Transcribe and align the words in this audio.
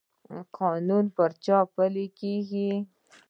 قانون 0.57 1.05
پر 1.15 1.29
چا 1.43 1.57
پلی 1.73 2.05
کیږي؟ 2.19 2.69